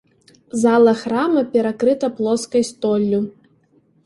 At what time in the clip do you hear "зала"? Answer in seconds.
0.61-0.93